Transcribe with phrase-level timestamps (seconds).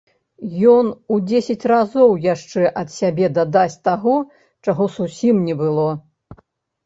[0.75, 4.15] Ён у дзесяць разоў яшчэ ад сябе дадасць таго,
[4.69, 5.87] чаго зусім не было.